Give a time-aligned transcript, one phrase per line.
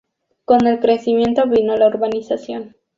[0.45, 2.73] Con el crecimiento vino la urbanización.